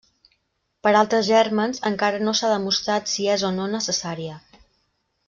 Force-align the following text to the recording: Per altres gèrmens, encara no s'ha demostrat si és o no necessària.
Per 0.85 0.93
altres 1.01 1.27
gèrmens, 1.27 1.81
encara 1.91 2.21
no 2.23 2.33
s'ha 2.39 2.49
demostrat 2.53 3.13
si 3.15 3.29
és 3.35 3.45
o 3.51 3.53
no 3.59 3.69
necessària. 3.79 4.39